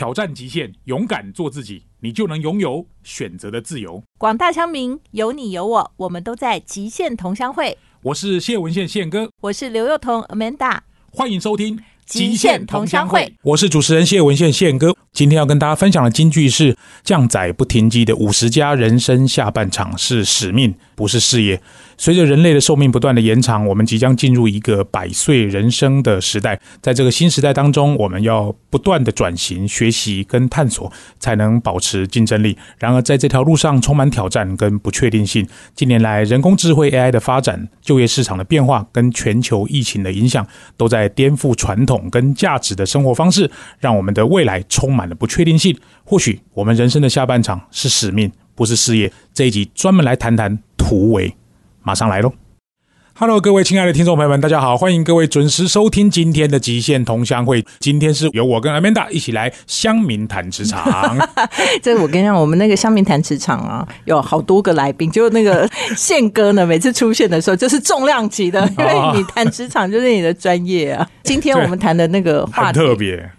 [0.00, 4.02] 挑战极限，勇敢做自己，你就能拥有选择的自由。
[4.16, 7.76] 广大乡民，有你有我，我们都在极限同乡会。
[8.00, 10.78] 我是谢文宪宪哥，我是刘幼彤 Amanda，
[11.12, 11.76] 欢迎收听
[12.06, 13.20] 《极限同乡会》。
[13.42, 16.74] 我是主持人谢文宪宪哥，今天要跟大家分享的金句是：
[17.04, 21.60] 降载不停机的五十加人生下半场是使命，不是事业。
[22.00, 26.58] 随着人类的寿命不断的延长，我们即将进入一个百岁人生的时代。
[26.80, 32.56] 在这个新时代当中，我们要不断的转型、学习跟探索，才能保持竞争力。
[32.78, 35.46] 然而，在这条路上充满挑战跟不确定性。
[35.74, 40.46] 近年来，人工智慧 AI 的发展、就业市场的变化跟全球疫情的影响，
[40.78, 45.78] 都在颠覆传统跟价值的生活方式，让我们的未来充满了不确定性。
[46.04, 49.12] 或许，我们人生的下半场是使命，不是事业。
[49.34, 51.34] 这一集专门来谈谈突围。
[51.82, 52.32] 马上来喽
[53.14, 57.64] ！Hello，各位亲爱的听众朋友们，大家好，欢迎各位准时收听今天的极限同乡会。
[57.78, 61.18] 今天是由我跟 Amanda 一起来乡民谈职场。
[61.82, 71.08] 这我跟你讲，我们那个乡民谈职场啊，有好多个来宾，就那个宪哥呢，每次出现的时候就是重量级的， 因为你谈职场就是你的专业啊。
[71.22, 73.30] 今天我们谈的那个话题特别，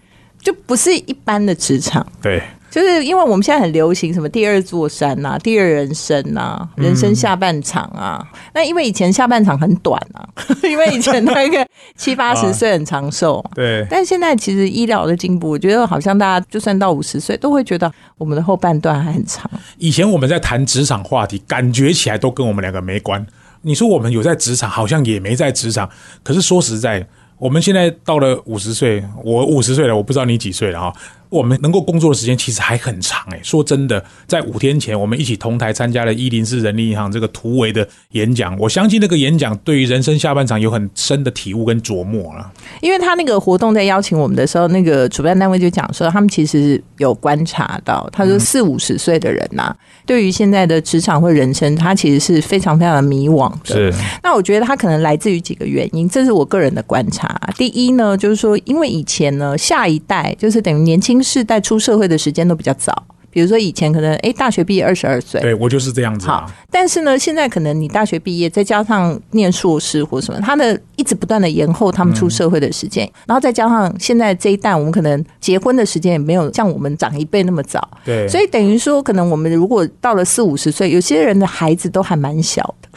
[0.42, 2.42] 就不是一般的职场，对。
[2.72, 8.26] 就是因为我们现在很流行什么第二座山呐，第二人生呐，人生下半场啊。
[8.54, 10.26] 那因为以前下半场很短啊，
[10.64, 13.86] 因为以前那个 七八十岁很长寿，对。
[13.90, 19.52] 但现在其实医疗的进步，我觉得好像大家就算到五十岁，都会觉得我们的后半段还很长。
[19.78, 23.28] 以前我们在谈职场话题，感觉起来都跟我们两个没关。
[23.64, 25.90] 你说我们有在职场，好像也没在职场。
[26.24, 27.06] 可是说实在，
[27.38, 30.94] 我们现在到了五十岁，我五十岁了，我不知道你几岁了哈。
[31.32, 33.40] 我们能够工作的时间其实还很长诶。
[33.42, 38.54] 说真的，在五天前，我们一起同台参加了一零四人力银行这个突围的演讲。
[38.60, 42.52] 我相信那个演讲对于人生下半场有很深的体悟跟琢磨了。
[42.82, 49.74] 因为他那个活动在邀请我们的时候，那个主办单位就讲说，他们其实有观察到，他说四五十岁的人呐，
[50.06, 53.92] 对于现在的职场或人生，他其实是非常非常的迷惘的。
[53.92, 53.94] 是。
[54.22, 57.40] 那我觉得他可能来自于几个原因，这是我个人的观察。
[57.56, 61.21] 第一呢，就是说，因为以前呢，下一代就是等于年轻。
[61.22, 66.28] 世代出社会的时间都比较早，比如说以前可能哎大学毕业二十二岁，对我就是这样子。
[66.28, 82.90] 好，但是呢，现在可能你大学毕业，再加上念硕士或什么，他的一直不断的延后他们出社会的时间，然后再加上现在这一代，我们可能结婚的时间也没有像我们长一辈那么早，对，所以等于说，可能我们如果到了四五十岁，有些人的孩子都还蛮小的。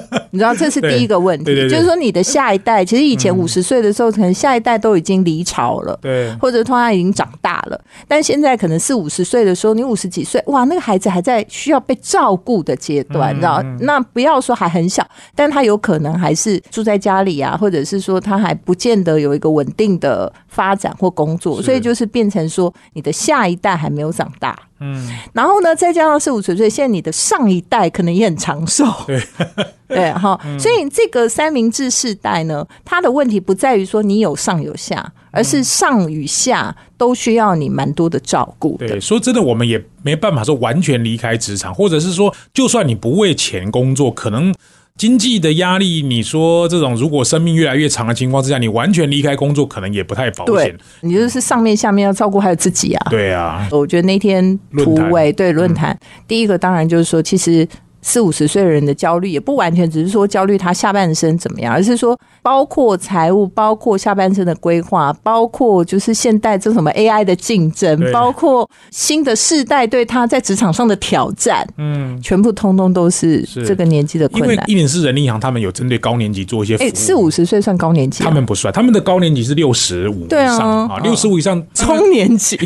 [0.30, 7.80] 你知道这是第一个问题，就是说你的下一代，其实以前五十岁的时候，可能下一代都已经离巢了，对，或者他已经长大了。
[8.08, 13.62] 但现在可能四五十岁的时候，你五十几岁，哇，那个孩子还在需要被照顾的阶段，你知道？
[13.80, 24.58] 那不要说还很小，但他有可能还是住在家里啊，或者是说他还不见得有一个稳定的发展或工作，所以就是变成说你的下一代还没有长大。
[24.82, 29.22] 嗯，然后呢，再加上四五十岁，现在你的上一代可能也很长寿，对
[29.86, 38.76] 对哈，所以这个三明治世代呢，它的问题不在于说你有上有下，而是上与下都需要你蛮多的照顾。
[38.78, 44.52] 对，说真的，我们也没办法说完全离开职场，或者是说，就算你不为钱工作，可能。
[45.02, 50.78] 经济的压力，你说这种如果生命越来越长的情况之下，你完全离开工作，可能也不太保险。
[51.00, 53.06] 你就是上面下面要照顾，还有自己啊。
[53.10, 55.98] 对啊，我觉得那天突围对论坛，
[56.28, 57.66] 第一个当然就是说，其实。
[58.02, 74.50] 四五十岁的人的焦虑也不完全只是说焦虑他下半生怎么样，而是说包括财务，包括下半生的规划，包括就是现代这什么 AI 的竞争，包括新的世代对他在职场上的挑战，嗯，全部通通都是这个年纪的困难。
[74.50, 78.24] 因为一年是人力银行，他们有针对高年级做一些，哎，四五十岁算高年级？
[78.24, 82.58] 他们不算，他们的高年级是六十五以上啊，六十五以上中年级。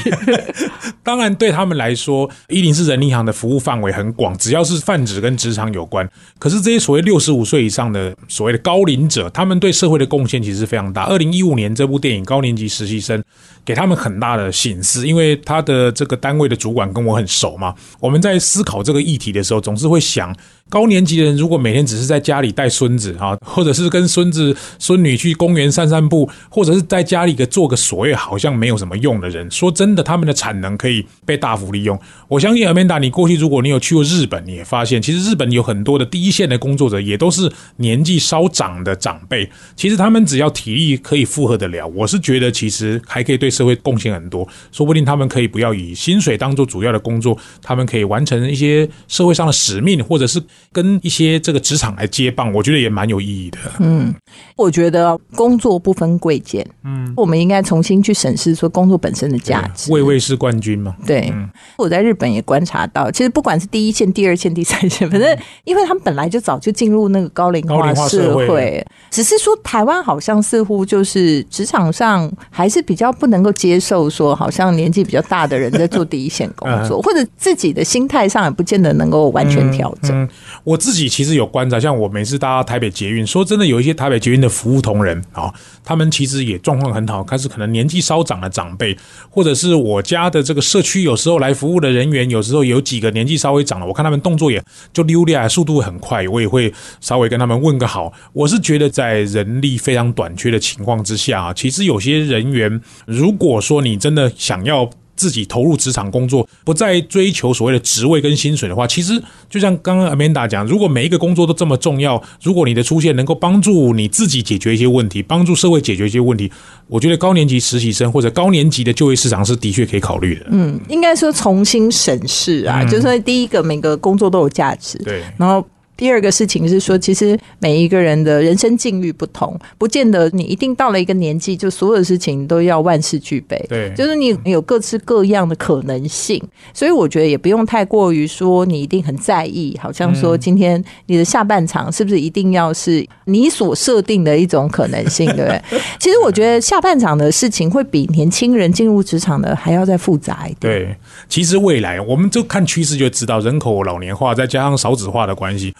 [1.04, 5.25] 当然，对他们来说，一零四人力银行的服务范围很广，只要是泛指。
[5.26, 11.02] 跟职场有关，可是这些所谓六十五岁以上的所谓的高龄者，他们对社会的贡献其实非常大。
[11.06, 13.18] 二零一五年这部电影《高年级实习生》
[13.64, 17.74] 给他们很大的醒思，因为他的这个单位的主管跟我很熟嘛。
[17.98, 20.32] 我们在思考这个议题的时候，总是会想。
[20.68, 31.96] 高年级的人如果每天只是在家里带孙子啊，或者是跟孙子孙女去公园散散步，或者是在家里个做个所谓好像没有什么用的人，说真的，他们的产能可以被大幅利用。
[32.26, 39.48] 我相信阿曼达，你过去如果你有去过日本，你也发现，其实日本有很多的第一线的工作者也都是年纪稍长的长辈。
[39.76, 44.46] 其实他们只要体力可以负荷得了，我是觉得其实还可以对社会贡献很多。
[44.72, 50.42] 说不定他们可以不要以薪水当做主要的工作，他们可以完成一些社会上的使命，或者是。
[50.72, 53.58] 跟一些这个职场来接棒，我觉得也蛮有意义的。
[53.78, 54.14] 嗯，
[54.56, 59.90] 我觉得工作不分贵贱，嗯，我们应该重新去审视说工作本身的价值。
[59.90, 60.94] 位位是冠军嘛？
[61.06, 61.32] 对，
[61.78, 80.28] 我在日本也观察到，其实不管是第一线、第二线、第三线，反正因为他们本来就早就进入那个高龄化社会，只是说台湾好像似乎就是职场上还是比较不能够接受说，好像年纪比较大的人在做第一线工作，或者自己的心态上也不见得能够完全调整。
[80.64, 85.52] 我自己其实有观察，像我每次搭台北捷运，说真的，有一些台北捷运的服务同仁啊，
[85.84, 88.96] 他们其实也状况很好，开始可能年纪稍长的长辈，
[89.30, 94.62] 或者是我家的这个社区，有时候来服务的人员，有时候有几个年纪稍微长了，我看他们动作也
[94.92, 98.12] 就溜达，速度很快，我也会稍微跟他们问个好。
[98.32, 104.90] 我是觉得在人力非常短缺的情况之下，其实有些人员，如果说你真的想要。
[105.16, 116.50] 自己投入职场工作，不再追求所谓的职位跟薪水的话，其实就像刚刚 Amanda 讲，如果每一个工作都这么重要，如果你的出现能够帮助你自己解决一些问题，帮助社会解决一些问题，
[116.86, 120.46] 我觉得高年级实习生或者高年级的就业市场是的确可以考虑的。
[120.50, 125.66] 嗯，应该说重新审视啊，就是说第一个每个工作都有价值，对，然后。
[125.96, 133.56] 第二个事情是说，其实每一个人的人生境遇不同，不见得你一定到了一个年纪，就所有的事情都要万事俱备。
[133.68, 136.42] 对，就是你有各式各样的可能性，
[136.74, 145.62] 所以我觉得也不用太过于说你一定很在意，好像说今天你的下半场是不是一定要是你所设定的一种可能性，对不对？
[145.98, 150.58] 其实我觉得下半场的事情会比年轻人进入职场的还要再复杂一点。
[150.60, 150.96] 对，
[151.28, 155.74] 其实未来我们就看趋势就知道，人口老年化再加上少子化的关系。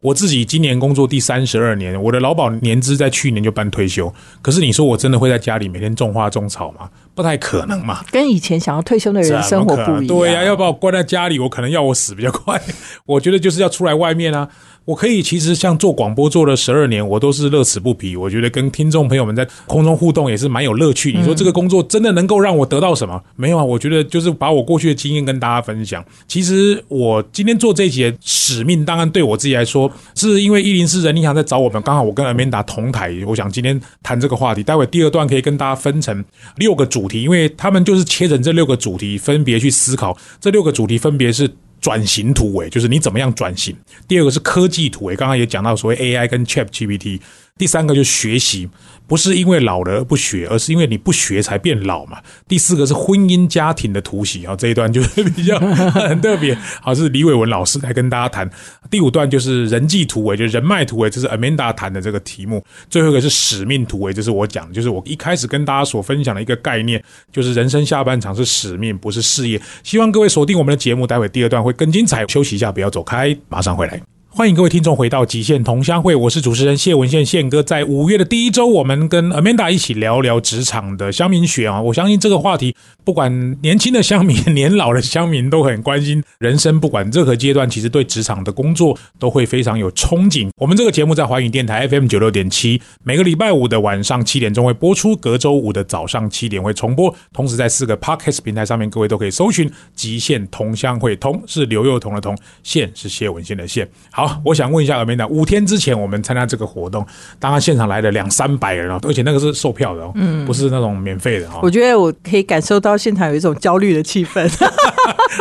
[0.00, 4.12] 我自己今年工作第三十二年，我的劳保年资在去年就办退休。
[4.42, 6.90] 可是你说我真的会在家里每天种花种草吗？
[7.14, 8.04] 不太可能嘛。
[8.10, 10.06] 跟以前想要退休的人生活不一样。
[10.06, 12.60] 对呀，要把我关在家里，我可能要我死比较快。
[13.06, 14.48] 我觉得就是要出来外面啊。
[14.84, 18.14] 我可以其实像做广播做了十二年，我都是乐此不疲。
[18.16, 21.10] 我觉得跟听众朋友们在空中互动也是蛮有乐趣。
[21.16, 23.18] 你说这个工作真的能够让我得到什么？
[23.34, 26.04] 没有啊，我觉得就是把我过去的经验跟大家分享。
[26.28, 34.62] 其实我今天做这一节使命，当然对我自己来说，是因为一零四人力行在找我们，刚好我跟阿明达同台，我想今天谈这个话题。
[34.62, 36.24] 待会第二段可以跟大家分成
[36.56, 40.16] 六个主题，因为他们就是切成这六个主题，分别去思考。
[40.40, 41.50] 这六个主题分别是。
[41.80, 43.76] 转型突围就是你怎么样转型。
[44.08, 47.20] 第二个是科技突围，刚刚也讲到所谓 AI 跟 ChatGPT。
[47.58, 48.68] 第三个就是学习。
[49.06, 52.22] 不是因为老了而不学，而是因为你不学才变老嘛。
[52.48, 55.58] 第四个是婚姻家庭的突袭啊，这一段就是比较
[55.92, 56.56] 很特别。
[56.80, 58.50] 好，是李伟文老师来跟大家谈。
[58.90, 62.64] 第五段就是人际突围，就是人脉突围，这是 Amanda 谈的这个题目。
[62.88, 69.60] 最后一个是使命突围，这是我讲，就是我一开始跟大家所分享的一个概念，就是人生下半场是使命，不是事业。
[69.82, 72.26] 希望各位锁定我们的节目，待会第二段会更精彩。
[72.26, 74.13] 休息一下，不要走开，马上回来。
[74.36, 77.62] 欢迎各位听众回到《极限同乡会》，我是主持人谢文宪宪哥。
[77.62, 81.80] 在五月的第一周，我们跟 Amanda 一起聊聊职场的乡民学啊。
[81.80, 86.20] 我相信这个话题，不管年轻的乡民、年老的乡民都很关心。
[86.38, 90.50] 人生不管任何阶段，其实对职场的工作都会非常有憧憬。
[90.56, 97.14] 我们这个节目在华语电台 FM 九六点七，每个礼拜五的晚上七点钟会播出，隔周五的早上七点会重播。
[97.32, 103.88] 同时在四个 Podcast 平台上面，各位都可以搜寻《极限同乡会》，同是刘幼彤的同，线是谢文宪的宪。
[104.10, 104.23] 好。
[104.44, 107.06] 我想问一下尔梅达，五天之前我们参加这个活动，
[107.38, 111.60] 当然现场来了两三百人哦，而且那个是售票的哦，嗯不是那种免费的哦。
[111.62, 114.44] 我觉得我可以感受到现场有一种焦虑的气氛。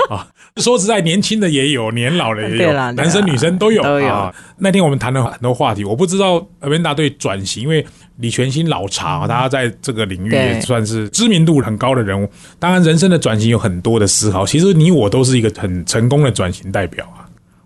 [0.10, 0.28] 啊，
[0.58, 4.34] 说实在，年轻的也有，年老的也有，男生女生都有啊。
[4.58, 7.86] 那天我们谈了很多话题，我不知道尔梅达对转型，因为
[8.18, 12.30] 李全新老茶，大家在这个领域也算是知名度很高的人物。
[12.60, 17.23] 当然，人生的转型有很多的思考，其实你我都是一个很成功的转型代表啊。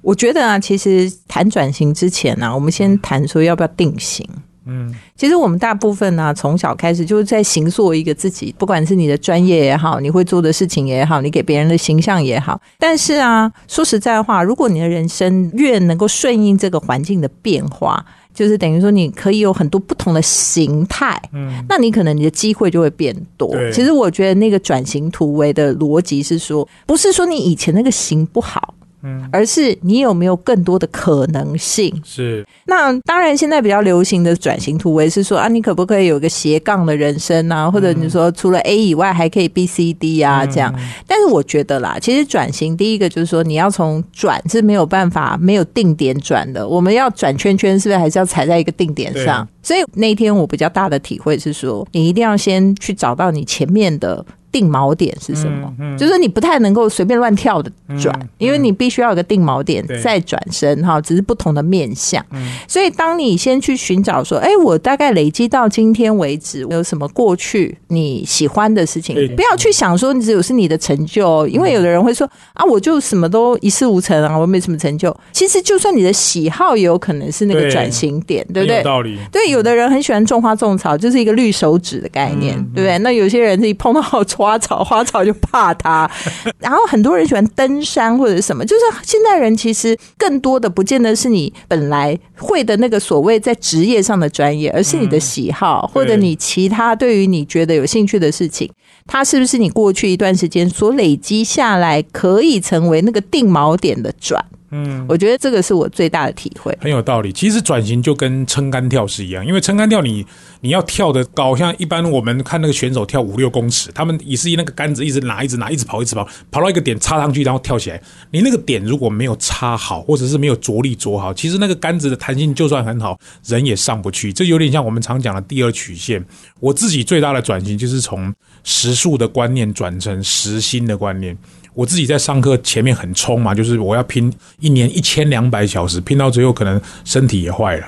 [0.07, 4.25] 我觉得啊，其实谈转型之前呢，我们先谈说要不要定型。
[4.65, 12.57] 嗯，其实我们大部分呢，从小开始就是在形塑一个自己，不管是你的专业也好，你会做的事情也好，你给别人的形象也好。
[12.79, 23.53] 但是啊，说实在话，如果你的人生越能够顺应这个环境的变化，就是等于说你可以有很多不同的形态，嗯，那你可能你的机会就会变多。
[23.73, 28.73] 其实我觉得那个转型突围的逻辑是说，不是说你以前那个型不好。
[29.07, 31.93] 嗯，而是你有没有更多的可能性？
[32.03, 32.45] 是。
[32.65, 37.71] 那当然，现在比较流行的转型突围是说啊，你可不可以有个斜杠的人生啊？
[37.71, 40.45] 或者你说除了 A 以外还可以 B、C、D 啊？
[40.45, 40.73] 这样。
[41.07, 46.67] 但是我觉得啦，其实转型第一个就是说，你要从转是没有办法没有定点转的。
[46.67, 49.47] 我们要转圈圈，是不是还是要踩在一个定点上？
[49.63, 55.71] 所以那天我比较大的体会是说，你一定要先去找到你前面的定锚点是什么？
[55.97, 62.23] 就是你不太能够随便乱跳的转，因为你必须要有个定锚点再转身哈，只是不同的面向。
[62.67, 75.15] 所以当你先去寻找说，哎，我大概累积到今天为止有什么过去你喜欢的事情，不要去想说你只有是你的成就，因为有的人会说啊，我就什么都一事无成啊，我没什么成就。
[75.31, 78.81] 其实就算你的喜好也有可能是那个转型点，对不对？
[78.83, 79.17] 道理。
[79.31, 82.97] 对，有的人很喜欢种花种草，就是一个绿手指的概念，对不对？
[82.99, 84.01] 那有些人一碰到
[84.37, 86.09] 花草， 花草就怕它。
[86.59, 98.71] 然后很多人喜欢登山或者什么，就是现代人其实更多的不见得是你本来会的那个所谓在职业上的专业，而是你的喜好或者你其他对于你觉得有兴趣的事情，
[99.07, 104.43] 它是不是你过去一段时间所累积下来，可以成为那个定锚点的转？
[104.71, 107.31] 嗯，我觉得这个是我最大的体会，很有道理。
[107.31, 110.25] 其实转型就跟撑杆跳是一样，因为撑杆跳你
[110.59, 118.01] 你要跳的高，像一般我们看那个选手跳五六公尺，他们也是以那个杆子一直拿、一直拿、一直跑、一直跑，跑到一个点插上去，然后跳起来。
[118.31, 124.33] 你那个点如果没有插好，或者是没有着力着好，其实那个杆子的弹性就算很好，人也上不去。
[124.33, 126.23] 这有点像我们常讲的第二曲线。
[126.59, 128.33] 我自己最大的转型就是从
[128.63, 131.37] 时速的观念转成时薪的观念。
[131.77, 137.85] 我自己在上课前面很冲嘛，就是我要拼一年一千两百小时，拼到最后可能身体也坏了。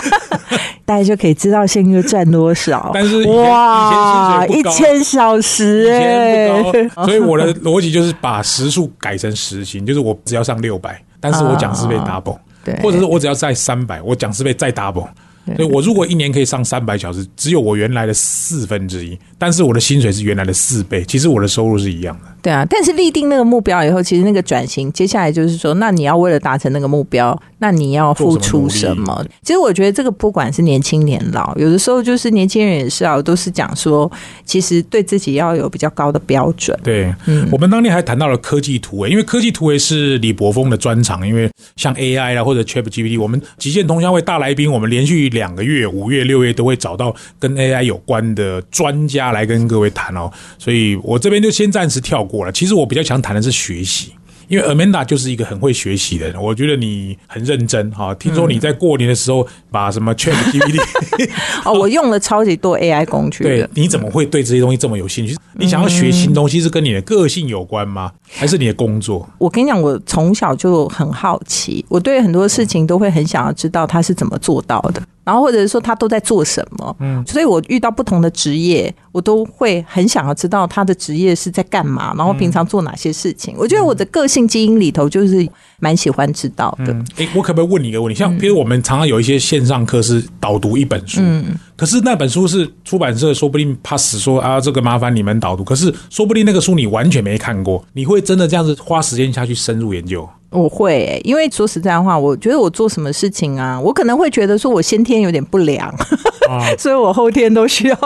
[0.84, 2.90] 大家就可以知道现在赚多少。
[2.92, 6.62] 但是哇，一千小时哎，
[7.06, 15.08] 所以我的逻辑就是把时数改成时薪，就是我只要上六百，但是我讲师费 double，对，或者是我只要在三百，我讲师费再 double。
[15.56, 22.28] 所以我如果一年可以上三百小时，只有我原来的四分之一，但是我的薪水是原来的四倍，其实我的收入是一样的。
[22.40, 29.24] 对啊，但是立定那个目标以后，其实那个转型，接下来就是说，那你要为了达成那个目标，那你要付出什么？
[29.42, 34.10] 其实我觉得这个不管是年轻年老，有的时候就是年轻人也是啊，都是讲说，
[34.44, 36.78] 其实对自己要有比较高的标准。
[36.84, 52.27] 对，嗯，我们当年还谈到了科技突围，因为科技突围是李博峰的专长，因为像 AI 啊或者 ChatGPT，我们极限通宵会大来宾，我们连续两个月，五月、六月都会找到跟 AI 有关的专家来跟各位谈哦，所以我这边就先暂时跳。
[52.28, 54.12] 过了，其实我比较想谈的是学习，
[54.46, 58.14] 因为 Amanda 就是一个很会学习的人，我觉得你很认真哈。
[58.14, 60.80] 听说你在过年的时候把什么 Chat GPT
[61.64, 63.42] 哦，我用了超级多 AI 工具。
[63.44, 65.36] 对，你怎么会对这些东西这么有兴趣？
[65.54, 68.12] 你想要学新东西是跟你的个性有关吗？
[68.30, 69.28] 还是你的工作？
[69.38, 75.02] 我跟你讲，我从小就很好奇，我对很多事情都会很想要知道他是怎么做到的。
[75.28, 83.54] 然后或者是说他都在做什么，嗯，所以我遇到不同的职业，我都会很想要知道他的职业是在干嘛，然后平常做哪些事情。
[83.58, 85.46] 我觉得我的个性基因里头就是
[85.80, 86.96] 蛮喜欢知道的。
[87.18, 88.18] 哎，我可不可以问你一个问题？
[88.18, 91.44] 像比如我们常常有一些线上课是导读一本书，嗯，
[91.76, 100.26] 可是那本书是出版社说不定 pass 说啊，这个麻烦你们导读，可是说不定那个书你完全没看过，你会真的这样子花时间下去深入研究？
[100.50, 105.94] 我会，因为说实在话，我觉得我做什么事情啊，我可能会觉得说我先天有点不良，
[106.78, 107.98] 所以我后天都需要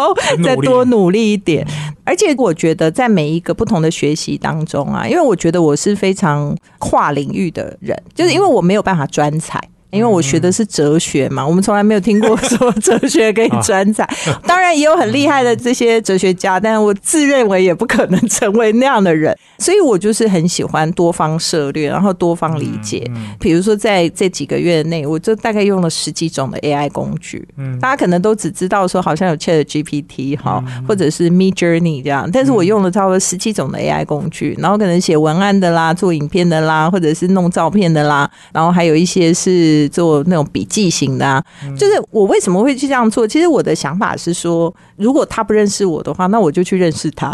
[0.42, 1.66] 再多努力一点。
[2.04, 9.61] 而且我觉得在每一个不同的学习当中啊，因为我觉得我是非常跨领域的人，就是因为我没有办法专才。
[9.92, 14.08] 因为我学的是哲学嘛，我们从来没有听过 说哲学可以专才。
[14.46, 19.37] 当然也有很厉害的这些哲学家，但我自认为也不可能成为那样的人。
[19.58, 23.08] 所以我就是很喜欢多方涉略，然后多方理解。
[23.38, 27.46] 比如说在这几个月内，我就大概用了十几种的 AI 工具。
[27.58, 39.81] 嗯，大家可能都只知道说好像有 Chat GPT 哈，或者是 Mid Journey 这样，但是我用了差不多十几种的 AI 工具，然后可能写文案的啦，做影片的啦，或者是弄照片的啦，然后还有一些是。
[39.88, 41.44] 做那种笔记型的，
[41.78, 43.26] 就是我为什么会去这样做？
[43.26, 47.32] 其实我的想法是说，如果他不认识我的话，那我就去认识他，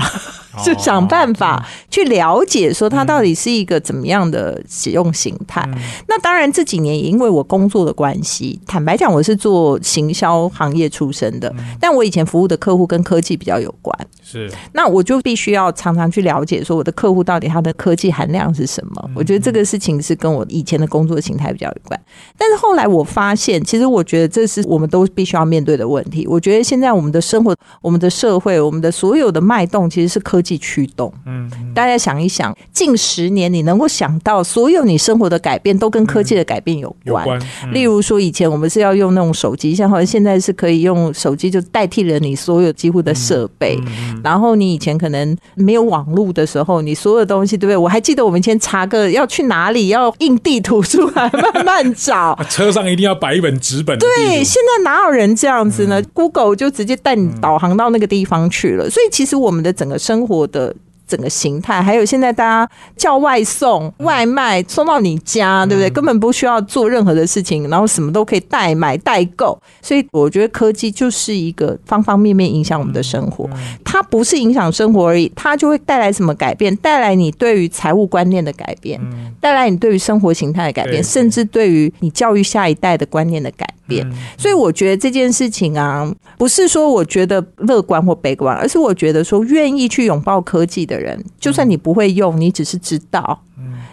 [0.65, 5.69] 就想办法去了解，说他到底是一个怎么样的使用形态。
[6.09, 13.97] 那当然这几年也因为我工作的关系，坦白讲，我是做行销行业出身的，但我以前服务的客户跟科技比较有关，
[14.31, 19.11] 是那我就必须要常常去了解，说我的客户到底他的科技含量是什么。
[19.15, 21.99] 我觉得这个事情是跟我以前的工作形态比较有关，
[22.37, 26.27] 但是后来我发现，其实我觉得这是我们都必须要面对的问题。
[26.27, 30.49] 我觉得现在我们的生活、我们的社会、我们的所有的脉动，其实是科技。
[30.49, 31.13] 技驱动。
[31.27, 37.39] 嗯，大家想一想，近十年你能够想到所有你生活的改变都跟科技的改变有关。
[37.71, 43.79] 例如说，以前我们是要用那种手机，像好像现在是可以用手机就代替了你所有几乎的设备。
[44.23, 47.77] 然后你以前可能没有网络的时候，你所有东西对不对？
[47.77, 53.99] 我还记得我们以前查个要去哪里，要印地图出来慢慢找， 车上一定要摆一本纸本。
[53.99, 58.89] 对，现在哪有人这样子呢？Google 就直接带你导航到那个地方去了。
[58.91, 60.75] 所以其实我们的整个生活的。
[61.09, 65.89] 整个形态，还有现在大家叫外送、外卖送到你家，对不对？
[65.89, 69.59] 根本不需要做任何的事情，然后什么都可以代买代购。
[69.81, 73.49] 所以我觉得科技就是一个方方面面影响我们的生活。
[73.83, 76.77] 它不是影响生活而已，它就会带来什么改变？
[76.77, 79.01] 带来你对于财务观念的改变，
[79.41, 84.07] 带来你对于生活形态的改变，甚至对于你教育下一代的观念的改变。
[84.37, 90.99] 所以我觉得这件事情啊，不是说我觉得乐观或悲观，而是我觉得说愿意去拥抱科技的。
[90.99, 93.41] 人，就算你不会用，你只是知道，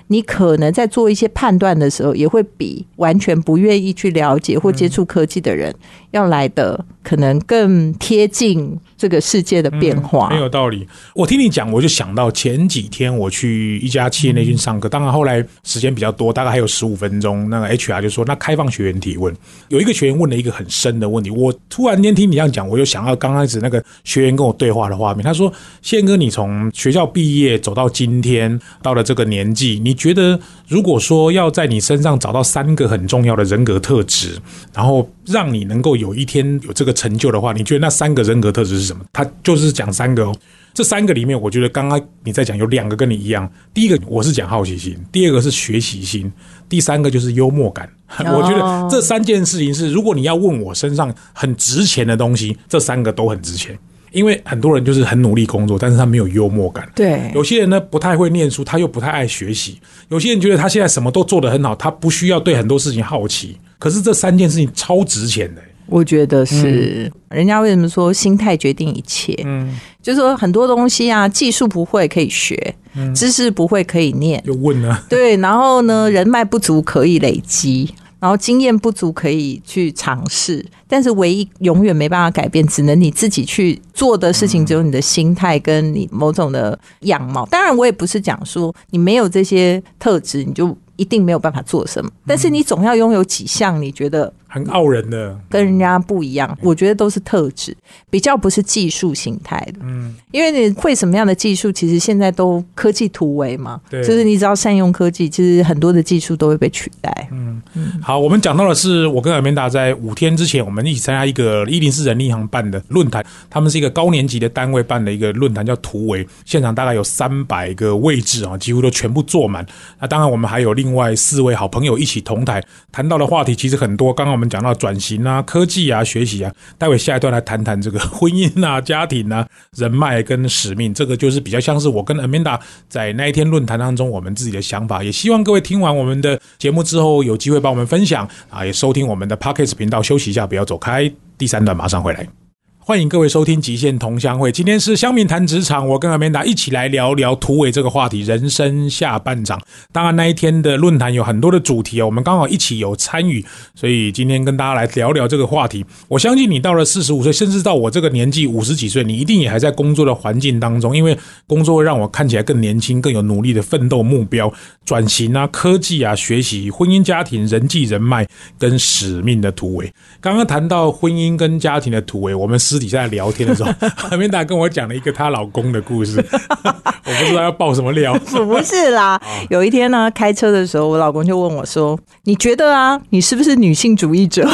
[0.08, 5.74] 你可能在做一些判断的时候，也会比完全不愿意去了解或接触科技的人
[6.12, 8.80] 要来的可能更贴近。
[8.98, 10.88] 这个世界的变化很有道理。
[11.14, 17.50] 我听你讲，我就想到前几天我去一家企业内训上课，当然后来时间比较多，大概还有十五分钟。
[17.50, 19.36] 那个 HR 就说：“那开放学员提问。”
[19.68, 25.22] 有一个学员问了一个很深的问题，我突然间听你这样讲，我就想到刚开始那个学员跟我对话的画面。
[25.22, 25.52] 他说
[25.84, 34.38] ：“宪哥，你从学校毕业走到今天，到了这个年纪，你觉得如果说要在你身上找到三个很重要的人格特质，
[34.74, 39.06] 然后让你能够有一天有这个成就的话，你觉得那三个人格特质是？”什么？
[39.14, 40.36] 他就是讲三个哦，
[40.74, 43.50] 这三个里面，我觉得刚刚你在讲有两个跟你一样。
[43.74, 46.30] 第一个我是讲好奇心，第二个是学习心，
[46.68, 47.90] 第三个就是幽默感。
[48.20, 53.78] 我觉得这三件事情是，如果你要问我身上很值钱的东西，这三个都很值钱。
[54.16, 56.90] 因为很多人就是很努力工作，但是他没有幽默感。
[56.96, 59.78] 对，有些人呢不太会念书，他又不太爱学习。
[60.08, 63.58] 有些人觉得他现在什么都做得很好，他不需要对很多事情好奇。
[63.78, 65.62] 可是这三件事情超值钱的。
[65.88, 69.40] 我觉得是，人家为什么说心态决定一切？
[69.46, 72.74] 嗯，就是说很多东西啊，技术不会可以学，
[73.14, 75.04] 知识不会可以念，就问啊？
[75.08, 87.46] 对，然后呢，人脉不足可以累积，然后经验不足可以去尝试，但是唯一永远没办法改变，只能你自己去做的事情，只有你的心态跟你某种的样貌。
[87.52, 94.32] 当然，我也不是讲说你没有这些特质，你就一定没有办法做什么，但是你总要拥有几项，你觉得？
[94.56, 96.58] 很傲人的，跟人家不一样。
[96.62, 97.76] 我觉得都是特质，
[98.10, 99.80] 比较不是技术形态的。
[99.82, 103.82] 嗯，因为你会什么样的技术，其实现在都科技突围嘛。
[103.90, 107.28] 对，就是你只要善用科技，其实很多的技术都会被取代。
[107.34, 108.00] 嗯嗯。
[108.02, 116.26] 好，我们讲到的是我跟尔明达在五天之前，我们一起参加一个一零四人力行办的论坛，他们是一个高年级的单位办的一个论坛，叫突围。
[116.46, 119.66] 现场大概有三百个位置啊，几乎都全部坐满。
[120.00, 122.64] 那当然，我们还有另外四位好朋友一起同台，
[122.94, 124.14] 谈到的话题其实很多。
[124.14, 124.45] 刚刚我们。
[124.50, 142.45] 讲到转型啊、科技啊、学习啊，待会下一段来谈谈这个婚姻啊、家庭啊、人脉跟使命，这个就是比较像是我跟 Amanda 在那一天论坛当中我们自己的想法，也希望各位听完我们的节目之后有机会帮我们分享啊，也收听我们的 Pockets 频道，休息一下，不要走开，第三段马上回来。
[142.88, 149.60] 欢迎各位收听《极限同乡会》，今天是乡民谈职场，我跟阿美达一起来聊聊突围这个话题，人生下半场。
[149.92, 153.44] 当然那一天的论坛有很多的主题哦，我们刚好一起有参与，
[153.74, 155.84] 所以今天跟大家来聊聊这个话题。
[156.08, 161.18] 我相信你到了四十五岁，甚至到我这个年纪五十几岁，你一定也还在工作的环境当中，因为
[161.48, 164.54] 工作会让我看起来更年轻，更有努力的奋斗目标、
[164.86, 168.28] 转型啊、科技啊、学习、婚姻家庭、人际人脉
[168.60, 169.92] 跟使命的突围。
[170.22, 172.75] 刚刚谈到婚姻跟家庭的突围，我们是。
[172.76, 173.72] 私底下聊天的时候，
[174.12, 178.14] 阿明达跟我讲了一个她老公的故事， 我不知道要爆什么料。
[178.20, 179.18] 不是啦，
[179.50, 184.46] 有一天呢，开车的时候，我老公就问我说：“你觉得啊，你是不是女性主义者？”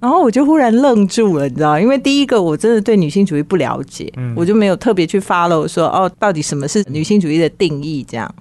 [0.00, 8.34] 然后我就忽然愣住了，你知道，因为第一个我真的对女性主义不了解，我就没有特别去 follow 说哦，到底什么是女性主义的定义这样。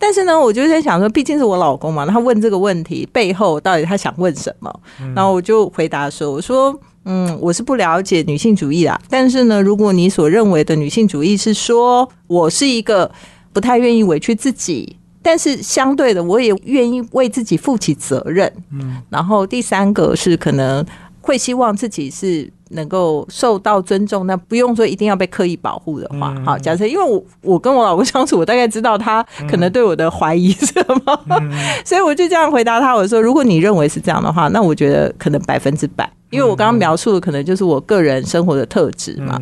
[0.00, 4.80] 但是呢，我就在想说，毕竟是我老公嘛，他问这个问题背后到底他想问什么？
[5.14, 6.76] 然后我就回答说：“我说。”
[7.10, 9.00] 嗯，我是不了解女性主义啦。
[9.08, 13.10] 但是呢，如果你所认为的女性主义是说我是一个
[13.52, 18.52] 不太愿意委屈自己，但是相对的，我也愿意为自己负起责任。
[18.72, 20.84] 嗯，然后第三个是可能
[21.22, 26.34] 会希望自己是能够受到尊重，那不用说一定要被刻意保护的话。
[26.44, 31.20] 好，假设因为我我跟我老公相处，我大概知道他可能对我的怀疑是什么，
[31.86, 36.10] 所以我就这样回答他：我说，如果你认为是这样的话，那我觉得可能百分之百。
[36.30, 39.40] 因为我刚刚描述的可能就是我个人生活的特质嘛，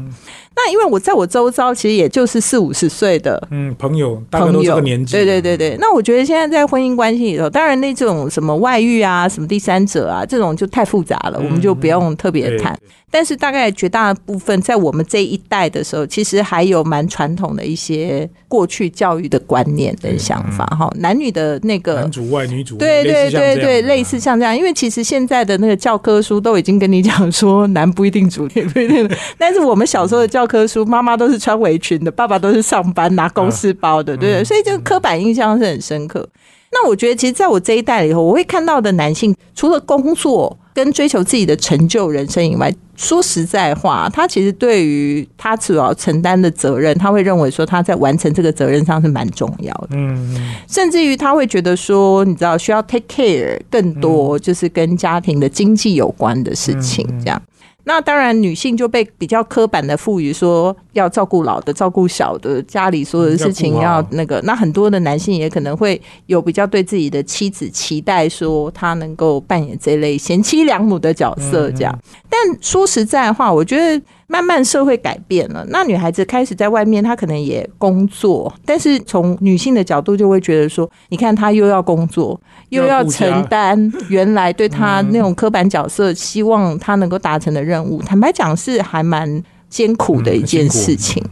[0.57, 5.77] 那因为我在我周遭，其实也就是四五十岁的嗯，朋友大概朋友都这个年，纪，对对对对。
[5.79, 12.73] 那我觉得现在在婚姻关系里头，当然那种什么外遇啊、什么第三者啊，这种就太复杂了，嗯我们就不用特别，谈。
[12.75, 12.89] 对。
[13.09, 34.45] 但是大概绝大部分在我们这一代的时候，其实还有蛮传统的一些过去教育的观念跟想法哈，男女的那个男主外女主内，对对对对，类似像这样，因为其实现在的那个教科书都已经跟你讲说，男不一定主女不一定， 但是我们小时候的教科书，妈妈都是穿围裙的，爸爸都是上班拿公司包的，对不对？
[34.45, 36.29] 所以这个刻板印象是很深刻。
[36.73, 49.89] 那我觉得，其实在我这一代里头，我会看到的男性，除了工作跟追求自己的成就人生以外，说实在话，他其实对于他主要承担的责任，他会认为说他在完成这个责任上是蛮重要的。
[49.93, 57.41] 嗯，嗯甚至于他会觉得说，你知道需要 take care 更多，就是跟家庭的经济有关的事情，这样。
[57.89, 64.41] 那当然，女性就被比较刻板的赋予说要照顾老的、照顾小的，家里所有的事情要那个。
[64.43, 71.97] 那很多的男性也可能会有比较对自己的妻子期待，说他能够扮演这类贤妻良母的角色，这样。
[72.29, 82.39] 但说实在话，我觉得慢慢社会改变了，那女孩子开始在外面，她可能也工作，但是从女性的角度就会觉得说，你看她又要工作，
[82.71, 88.03] 又要承担 原来对她那种刻板角色，希望她能够达成的任务。
[88.03, 91.25] 坦白讲，是还蛮艰苦的一件事情。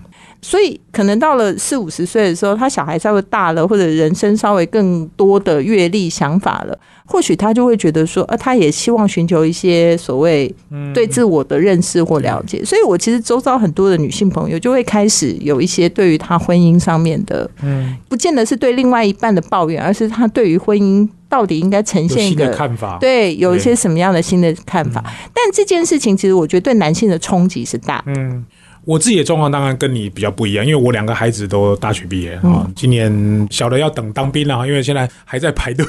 [0.45, 10.55] 所以，可能到了四五十岁的时候，他小孩稍微大了，或者人生稍微更多的阅历、想法了，或许他就会觉得说，呃，他也希望寻求一些所谓
[10.93, 12.63] 对自我的认识或了解。
[12.63, 22.49] 所以我其实周遭很多的女性朋友就会开始有一些对于她婚姻上面的，嗯，不见得是对另外一半的抱怨，而是他对于婚姻到底应该呈现一个。
[22.51, 25.03] 看法，对，有一些什么样的新的看法？
[25.33, 28.05] 但这件事情其实我觉得对男性的冲击是大。
[28.07, 28.45] 嗯，
[28.87, 35.87] 我自己的状况当然跟你比较不一样，因为我两个孩子都大学毕业啊、今年小的要等当兵了，因为现在还在排队。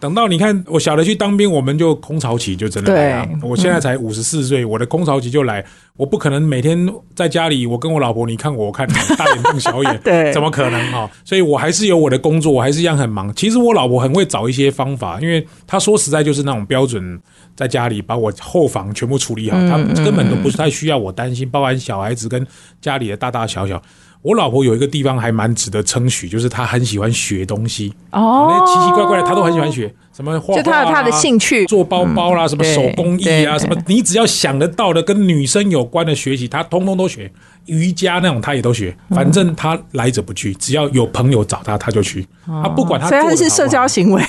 [0.00, 3.48] 等到你看我小的去当兵，我们就空巢期就真的来了对。
[3.48, 5.64] 我现在才五十四岁，我的空巢期就来，
[5.96, 13.32] 我不可能每天在家里，我跟我老婆你看我，我看你， 大眼瞪小眼，对怎么可能哈、所以我还是有我的工作，我还是一样很忙。
[13.34, 17.20] 其实我老婆很会找一些方法，因为她说实在就是那种标准，
[17.54, 22.46] 在家里把我后房全部处理好，她根本都不是太需要我担心，包含小孩子跟
[22.80, 23.80] 家里的大大小小。
[24.22, 37.32] 我老婆有一个地方还蛮值得称许，就是她很喜欢学东西，哦那奇奇怪怪的她都很喜欢学，什么画画、啊，就她有她的兴趣，做包包啦，什么手工艺啊，什么你只要想得到的跟女生有关的学习，她通通都学。
[37.66, 42.26] 瑜伽那种他也都学，嗯反正他来者不拒，只要有朋友找他，他就去。
[42.46, 44.22] 他不管他所以他做得好不好是社交行为，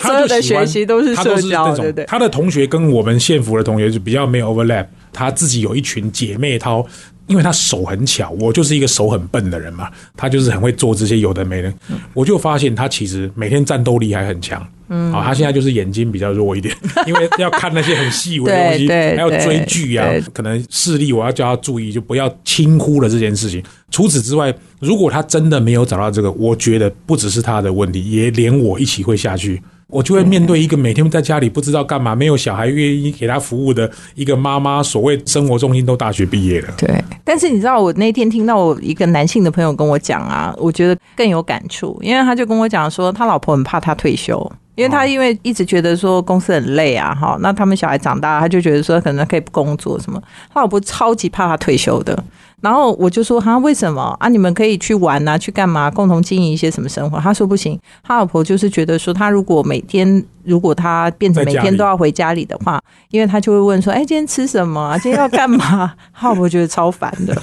[0.00, 2.04] 他所有的学习都是社交，对对？
[2.06, 6.86] 他的同学跟我们县府的同学就比较没有 overlap，他自己有一群姐妹淘，
[7.26, 11.72] 因为他手很巧，我就是一个手很笨的人嘛，他就是很会做这些有的没的，
[12.14, 14.64] 我就发现他其实每天战斗力还很强。
[14.88, 16.72] 嗯，好，他现在就是眼睛比较弱一点，
[17.08, 23.60] 因为要看那些很细微的东西，还要追剧啊，可能视力我要叫他注意，就不要轻忽了这件事情。
[23.90, 29.60] 除此之外，如果他真的没有找到这个，我觉得不只是他的问题，也连我一起会下去。
[29.88, 36.74] 我就会面对一个每天在家里不知道干嘛、没有小孩愿意给他服务的一个妈妈，所谓生活重心都大学毕业了。
[36.76, 44.52] 对，但是你知道，我那天听到我一个男性的朋友跟我讲啊，我觉得更有感触，因为他就跟我讲说，他老婆很怕他退休。
[44.74, 50.22] 因为他因为一直觉得说公司很累啊，哈，那他们小孩长大，他就觉得说可能可以不工作什么。
[50.52, 52.22] 他老婆超级怕他退休的，
[52.62, 54.28] 然后我就说他为什么啊？
[54.28, 55.90] 你们可以去玩啊，去干嘛？
[55.90, 57.18] 共同经营一些什么生活？
[57.20, 62.80] 他说不行，他老婆就是觉得说，他如果每天如果他变成每天都要回家里的话，
[63.10, 64.98] 因为他就会问说，哎，今天吃什么啊？
[65.02, 65.94] 今天要干嘛？
[66.14, 67.34] 他老婆觉得超烦的。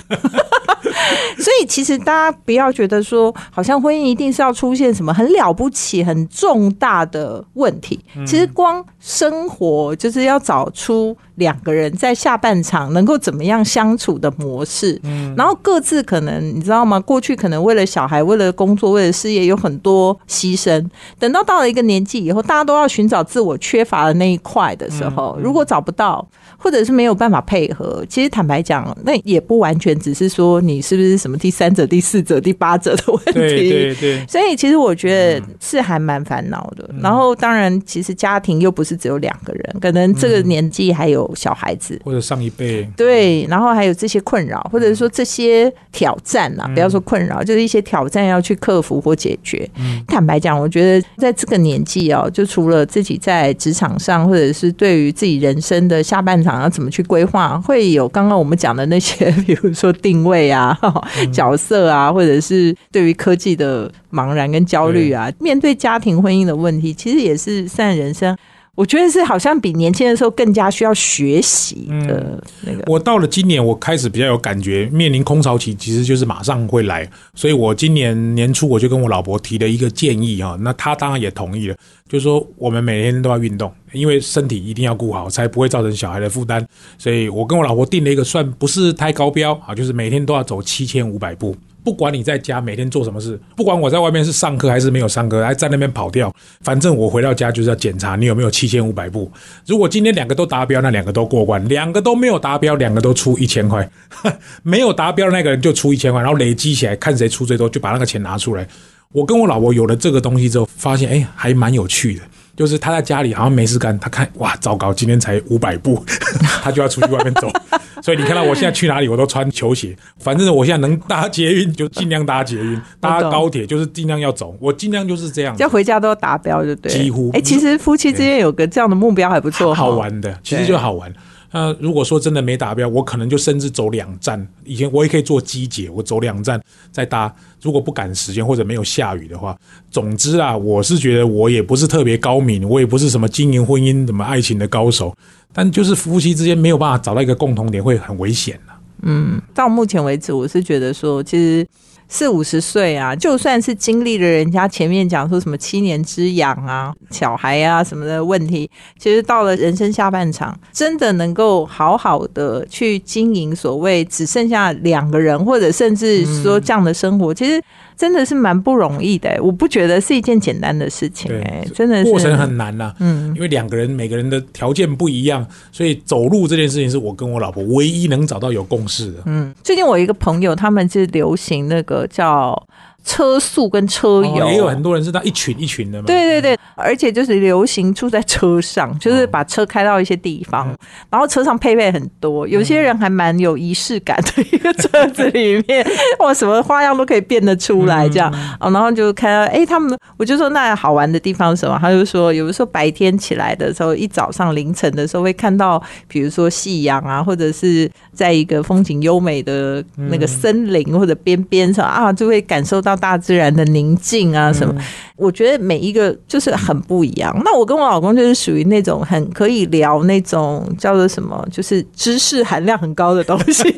[1.38, 8.00] 所以其实大家不要觉得说，好像婚姻一定是要出现什么很了不起、很重大的问题。
[8.26, 15.00] 其实光生活就是要找出两个人在下半场能够怎么样相处的模式，
[15.36, 17.00] 然后各自可能你知道吗？
[17.00, 20.86] 过去可能为了小孩、为了工作、为了事业有很多牺牲，
[21.20, 26.24] 等到到了一个年纪以后，大家都要寻找自我缺乏的那一块的时候，如果找不到，
[26.64, 33.34] 或者是没有办法配合，其实坦白讲，那也不完全只是说你是不是什么第三者、第四者、第八者的问题。
[33.34, 36.90] 对对对，所以其实我觉得是还蛮烦恼的。
[37.02, 41.98] 然后当然，其实家庭又不是只有两个人，可能这个年纪还有小孩子。
[42.04, 49.70] 或者上一辈，对，然后还有这些困扰，或者说这些挑战啊，不要说困扰，就是一些挑战要去克服或解决。
[50.06, 60.78] 坦白讲，我觉得在这个年纪哦，就除了了自己在职场上，或者是对于自己人生的下半场要怎么去规划，会有刚刚我们讲的那些， 比如说定位啊、
[61.32, 68.36] 角色啊，或者是对于科技的茫然跟焦虑啊，面对家庭婚姻的问题，其实也是善人生。
[68.76, 72.84] 我觉得是好像比年轻的时候更加需要学习的那个。
[72.88, 77.08] 我到了今年，我开始比较有感觉，面临空巢期，其实就是马上会来。
[77.36, 81.76] 所以我今年年初我就跟我老婆提了一个建议哈，那她当然也同意了，
[82.10, 86.66] 就是说我们每天都要运动，因为身体一定要顾好，才不会造成小孩的负担。
[86.98, 91.56] 所以我跟我老婆定了一个算不是太高标啊，就是每天都要走七千五百步。
[91.84, 99.30] 不管你在家每天做什么事，不管我在外面是上课还是没有上课，还在那边跑掉，反正我回到家就是要检查你有没有七千五百步。
[99.66, 103.88] 如果今天两个都达标，那两个都过关；两个都没有达标，两个都出一千块。
[104.64, 108.66] 没有达标的那个人就出一千块，然后累积起来看谁出最多，就把那个钱拿出来。
[109.12, 112.22] 我跟我老婆有了这个东西之后，发现哎，还蛮有趣的。
[112.56, 116.04] 就是他在家里好像没事干，他看哇，糟糕，今天才五百步，
[116.64, 117.50] 他就要出去外面走。
[118.04, 119.96] 所以你看到我现在去哪里，我都穿球鞋。
[120.20, 124.56] 反正我现在能搭捷运就尽量搭捷运，搭高铁就是尽量要走。
[124.60, 126.92] 我尽量就是这样，要回家都要达标，就对。
[126.92, 131.12] 几乎哎，其实夫妻之间有个这样的目标还不错，好玩的，其实就好玩。
[131.54, 134.46] 那如果说真的没达标，我可能就甚至走两站。
[134.66, 136.60] 以前我也可以做机姐，我走两站
[136.92, 137.34] 再搭。
[137.62, 139.56] 如果不赶时间或者没有下雨的话，
[139.92, 145.16] 总之啊，我是觉得我也不是特别高明，我也不是什么经营婚姻、什么爱情的高手。
[145.54, 148.74] 但就是夫妻之间没有办法找到一个共同点，会很危险的。
[149.04, 151.66] 嗯，到目前为止，我是觉得说，其实。
[152.14, 167.60] 四五十岁啊，就算是经历了人家前面讲说什么七年之痒啊、小孩啊什么的问题，其实到了人生下半场，真的能够好好的去经营所谓只剩下两个人，或者甚至说这样的生活，其实。
[167.96, 172.92] 真的是蛮不容易的，我不觉得是一件简单的事情，哎，真的过程很难呐。
[173.00, 179.20] 嗯，因为两个人每个人的条件不一样，所以走路这件事情是我跟我老婆唯一能找到有共识的。
[179.28, 182.68] 嗯，最近我一个朋友他们是流行那个叫。
[183.04, 186.06] 车速跟车友也有很多人是那一群一群的嘛。
[186.08, 190.74] 对对对，而且就是流行住在车上，就是把车开到一些地方，
[191.10, 195.86] 然后车上配备很多，有些人还蛮有仪式感的一个车子里面，
[196.20, 198.32] 哇，什么花样都可以变得出来这样。
[198.58, 201.78] 啊，然后就看到哎，他们我就说那好玩的地方是什么？
[201.82, 212.93] 他就说有的时候白天起来的时候，一早上凌晨的时候会看到，比如说夕阳啊，或者是在一个风景优美的那个森林或者边边上啊，就会感受到。
[212.96, 214.76] 大自然的宁静啊，什么？
[215.16, 217.32] 我觉得每一个就是很不一样。
[217.46, 223.64] 那我跟我老公就是属于那种很可以聊那种叫做什么，就是知识含量很高的东西。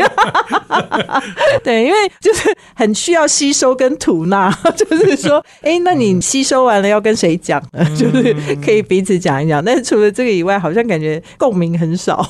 [1.63, 4.49] 对，因为就是很需要吸收跟吐纳。
[4.75, 7.83] 就是说，哎，那你吸收完了要跟谁讲呢？
[7.95, 9.63] 就是可以彼此讲一讲。
[9.63, 12.27] 但是除了这个以外，好像感觉共鸣很少。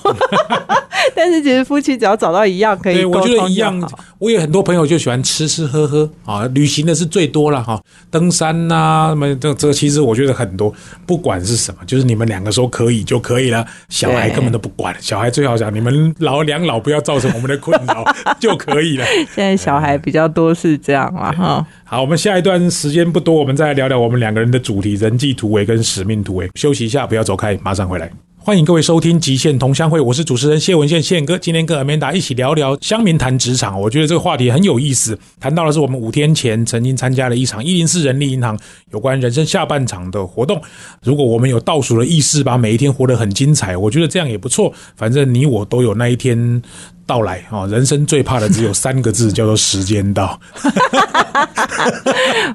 [1.15, 3.91] 但是其实夫妻只要找到一样可以，我觉得一样。
[4.17, 10.73] 我有很多朋友就喜欢吃吃喝喝啊，旅行的是最多了哈，登山呐，什么这这其实我觉得很多，
[11.05, 18.03] 不管是什么，就是你们两个说可以就可以了，小孩根本都不管，小孩最好讲你们老两老不要造成我们的困扰
[18.39, 19.05] 就可以了。
[19.33, 21.65] 现在小孩比较多是这样了哈。
[21.83, 26.49] 好，我们下一段时间不多，我们再来聊聊我们两个人的主题——人际突围跟使命突围。
[26.55, 28.11] 休息一下，不要走开，马上回来。
[28.45, 31.35] 欢迎各位收听《极限同乡会》，我是主持人谢文宪宪哥。
[31.35, 35.17] 今天跟 Amanda 一起聊聊乡民谈职场，我觉得这个话题很有意思。
[35.39, 38.55] 谈到的是我们五天前曾经参加了一场一零四人力银行
[38.91, 40.61] 有关人生下半场的活动。
[41.01, 44.71] 如果我们有倒数的意识，把每一天活得很精彩，我觉得这样也不错。
[44.95, 46.61] 反正你我都有那一天。
[47.05, 47.67] 到来啊！
[47.67, 50.39] 人生最怕的只有三个字，叫做时间到。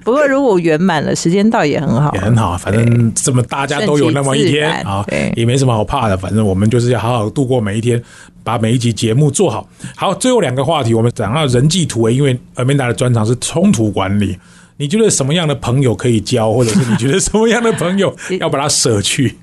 [0.02, 2.58] 不过如果圆满了，时间到也很好，也很好。
[2.58, 5.04] 反正这么大家都有那么一天啊，
[5.36, 6.16] 也没什么好怕的。
[6.16, 8.02] 反正我们就是要好好度过每一天，
[8.42, 9.68] 把每一集节目做好。
[9.94, 14.36] 好，最后两个话题，我们讲到人际突围，因为 Amanda 的专长是冲突管理。
[14.78, 19.38] 你觉得什么样的朋友可以交，或者是你觉得什么样的朋友 要把它舍去？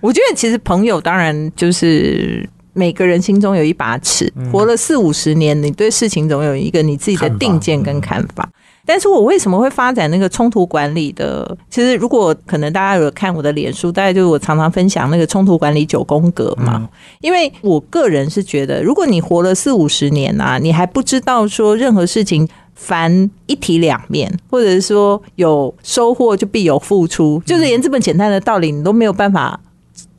[0.00, 2.46] 我觉得其实朋友当然就是。
[2.80, 8.48] 每个人心中有一把尺，活了四五十年，你对事情总有一个你自己的定见跟看法。
[8.86, 11.54] 但是我为什么会发展那个冲突管理的？
[11.68, 16.88] 其实如果可能，大家有看我的脸书，大概就是我常常分享那个冲突管理九宫格嘛。
[17.20, 29.60] 因为我个人是觉得，如果你活了四五十年啊，你还不知道说任何事情凡一体两面，或者是说有收获就必有付出，就是连这么简单的道理你都没有办法。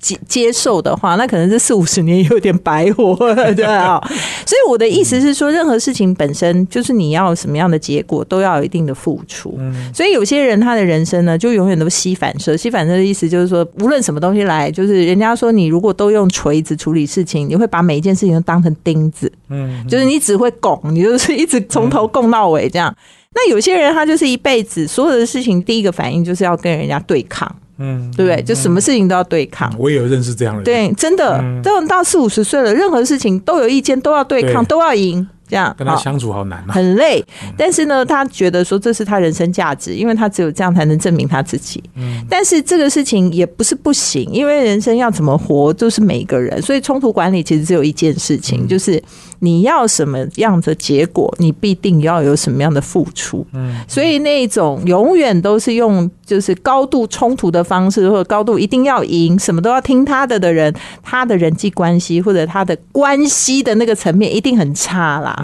[0.01, 4.01] 接接受的话，那可能这四五十年有点白活了，对啊。
[4.45, 9.57] 所以我的意思是说，任何事情本身就是你要什么样的结果，都要有一定的付出。
[9.93, 12.57] 所以有些人他的人生呢，就永远都吸反射。
[12.57, 19.31] 吸反射的意思就是说，无论什么东西来，就是人家说你如果都用锤子处理事情，你会把每一件事情都当成钉子。
[19.49, 22.93] 嗯，就是你只会拱，你就是一直从头拱到尾这样。
[23.33, 27.49] 那有些人他就是一辈子所有的事情，第一个反应就是要跟人家对抗，
[27.81, 28.41] 嗯，对不对？
[28.43, 29.73] 就什么事情都要对抗。
[29.77, 35.27] 我也有认识这样的人，对，真的，这种到四五十岁了，任何事情都有意见，都要对抗，都要赢。
[35.49, 37.21] 这样跟他相处好难啊，很累。
[37.57, 41.83] 但是呢，他觉得说这是他人生价值，因为他只有这样才能证明他自己。
[41.95, 46.61] 嗯，但是这个事情也不是不行，因为人生要怎么活就是每一个人。
[46.61, 49.03] 所以冲突管理其实只有一件事情，就是
[49.43, 53.45] 你要什么样的结果，你必定要有什么样的付出。
[53.53, 65.35] 嗯，所以那种永远都是用就是高度冲突的方式，或者高度一定要赢，什么都要听他的的人，他的人际关系或者他的关系的那个层面一定很差啦。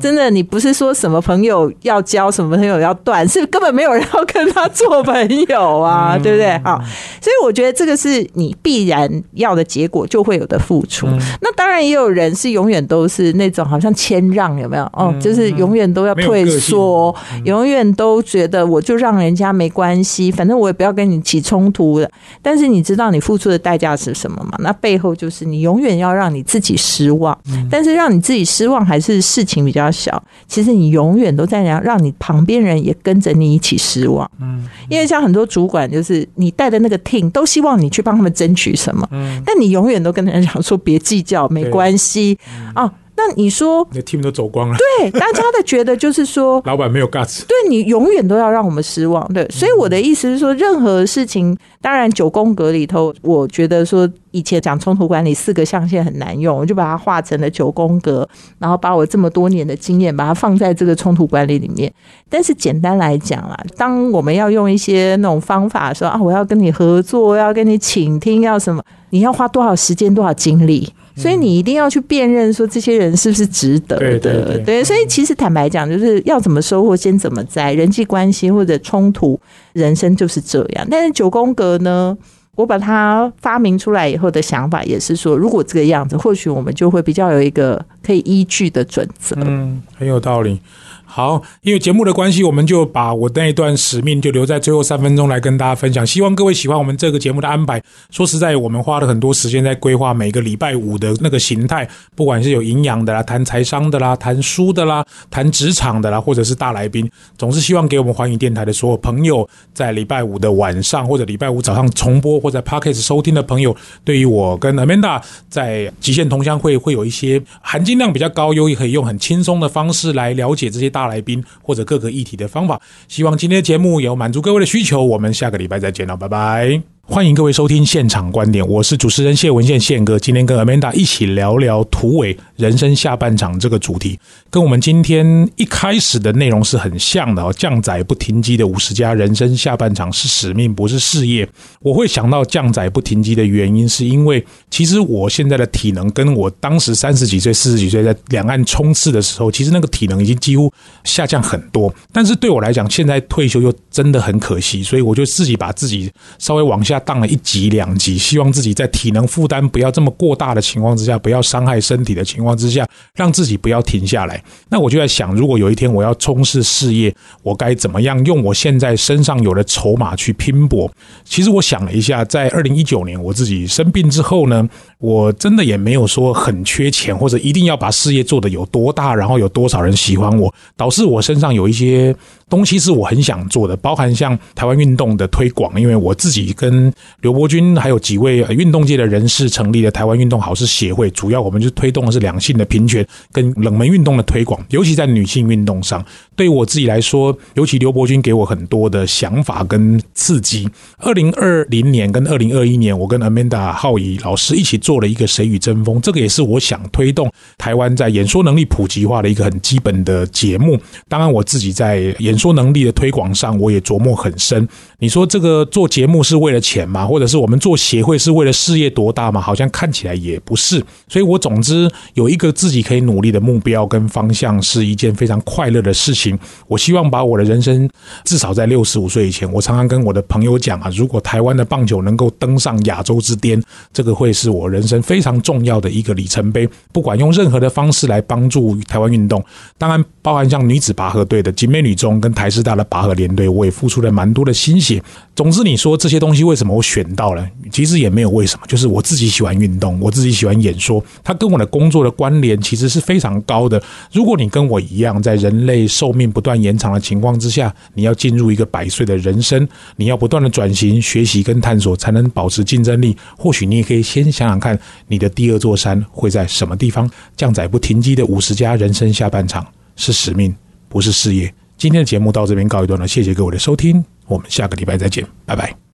[0.00, 6.58] 真的，你不是说什么朋友要交，什么朋友要断，是根本没有人要跟他做朋友啊，对不对？
[6.62, 6.78] 好，
[7.22, 11.06] 所以我觉得这个是你必然要的结果，就会有的付出。
[11.40, 14.84] 那当然也有人是永远都是那种好像谦让，有没有？
[14.92, 22.10] 哦，就是永远都要退缩，永远都觉得我就让人家没关系，反正我也不要跟你起冲突的。
[22.42, 24.56] 但是你知道你付出的代价是什么吗？
[24.60, 27.36] 那背后就是你永远要让你自己失望，
[27.70, 30.22] 但是让你自己失望还是事情比较小。
[30.46, 34.28] 其实你永远都在让让你旁边人也跟着你一起失望。
[34.40, 42.38] 嗯，因为像很多主管，就是你带的那个 team 都希望你去帮他们争取什么，嗯，但你永远都跟人家讲说别计较，没关系
[42.74, 42.92] 啊。
[43.16, 44.76] 那你说，你的 team 都走光了。
[44.76, 47.44] 对，大家的觉得就是说， 老板没有 guts。
[47.46, 49.26] 对你永远都要让我们失望。
[49.32, 61.90] 对，所以我的意思是说，任何事情，当然九宫格里头，我觉得说以前讲冲突管理四个象限很难用，我就把它画成了九宫格，然后把我这么多年的经验把它放在这个冲突管理里面。
[62.28, 70.92] 但是简单来讲啦，当我们要用一些那种方法说啊，我要跟你合作，要跟你倾听，要什么，你要花多少时间，多少精力？
[71.16, 74.58] 所以你一定要去辨认，说这些人是不是值得的？
[74.58, 77.72] 对，所以其实坦白讲，就是要怎么收获，先怎么栽。
[77.72, 79.40] 人际关系或者冲突，
[79.72, 80.86] 人生就是这样。
[80.90, 82.16] 但是九宫格呢，
[82.54, 89.34] 我把它发明出来以后的想法，也是说，如果这个样子，或许我们就会比较有一个可以依据的准则。
[89.40, 90.60] 嗯，很有道理。
[91.08, 96.04] 好，因为节目的关系，我们就把我那一段使命就留在最后三分钟来跟大家分享。
[96.04, 97.80] 希望各位喜欢我们这个节目的安排。
[98.10, 120.90] 说实在，我们花了很多时间在规划每个礼拜五的那个形态，不管是有营养的啦、谈财商的啦、谈书的啦、谈职场的啦，或者是大来宾，总是希望给我们环宇电台的所有朋友，在礼拜五的晚上或者礼拜五早上重播或者 Podcast 收听的朋友，对于我跟 Amanda 在极限同乡会会有一些含金量比较高，又可以用很轻松的方式来了解这些。
[120.96, 125.04] 大来宾或者各个议题的方法，希望今天的节目有满足各位的需求。
[125.04, 126.95] 我们下个礼拜再见了，拜拜。
[127.08, 134.18] 欢迎各位收听现场观点，我是主持人谢文宪宪哥，今天跟 Amanda 一起聊聊土尾人生下半场这个主题，
[134.50, 137.54] 跟我们今天一开始的内容是很像的哦。
[137.56, 141.48] 降载不停机的五十家人生下半场是使命，不是事业。
[141.80, 150.70] 我会想到降载不停机的原因，是因为其实我现在的体能跟我当时三十几岁、四十几岁在两岸冲刺的时候，其实那个体能已经几乎
[151.04, 151.94] 下降很多。
[152.12, 156.95] 但是对我来讲，现在退休又真的很可惜，所以我就自己把自己稍微往下。
[157.00, 164.42] 荡了一级两级，希望自己在体能负担不要这么过大的情况之下，不要伤害身体的情况之下，让自己不要停下来。
[164.68, 170.90] 那我就在想，如果有一天我要冲刺事业，我该怎么样用我现在身上有的筹码去拼搏？
[171.24, 182.14] 其实我想了一下，在二零一九年我自己生病之后呢，我真的也没有说很缺钱，或者一定要把事业做得有多大，然后有多少人喜欢我，导致我身上有一些。
[182.48, 196.04] 东西是我很想做的，包含像台湾运动的推广，因为我自己跟刘伯军还有几位运动界的人士成立了台湾运动好事协会，主要我们就推动的是两性的平权跟冷门运动的推广，尤其在女性运动上。
[196.36, 200.70] 对我自己来说，尤其刘伯军给我很多的想法跟刺激。
[200.98, 210.78] 二零二零年跟二零二一年，我跟 Amanda 浩怡老师一起做了一个《谁与争锋》，这个也是我想推动台湾在演说能力普及化的一个很基本的节目。
[211.08, 212.36] 当然，我自己在演。
[212.36, 214.68] 说能力的推广上，我也琢磨很深。
[214.98, 217.06] 你说这个做节目是为了钱吗？
[217.06, 219.40] 或者是我们做协会是为了事业多大吗？
[219.40, 220.84] 好像看起来也不是。
[221.08, 226.38] 所以我总之有一个自己可以努力的目标跟方向，是一件非常快乐的事情。
[226.68, 227.88] 我希望把我的人生
[228.24, 233.60] 至少在六十五岁以前，我常常跟我的朋友讲啊，如果台湾的棒球能够登上亚洲之巅，
[233.94, 236.68] 这个会是我人生非常重要的一个里程碑。
[236.92, 239.42] 不管用任何的方式来帮助台湾运动，
[239.78, 245.02] 当然包含像女子拔河队的集美女中跟台师大的拔河联队，我也付出了蛮多的心血。
[245.34, 247.46] 总之，你说这些东西为什么我选到了？
[247.70, 253.82] 其实也没有为什么，就是我自己喜欢运动，我自己喜欢演说，它跟我的工作的关联其实是非常高的。
[254.12, 263.14] 如果你跟我一样，在人类寿命不断延长的情况之下，你要进入一个百岁的人生，你要不断的转型、学习跟探索，才能保持竞争力。
[263.36, 267.08] 或许你也可以先想想看，看你的第二座山会在什么地方？
[267.36, 269.64] 降载不停机的五十家人生下半场
[269.94, 270.52] 是使命，
[270.88, 271.52] 不是事业。
[271.78, 275.76] 今天的节目到这边告一段落，谢谢各位的收听，我们下个礼拜再见，拜拜。